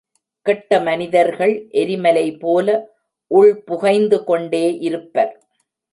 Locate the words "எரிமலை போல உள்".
1.71-3.53